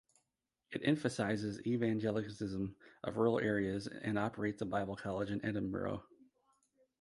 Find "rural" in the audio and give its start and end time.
3.17-3.39